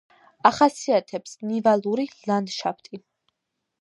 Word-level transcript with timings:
ახასიათებს 0.49 1.37
ნივალური 1.51 2.07
ლანდშაფტი. 2.31 3.03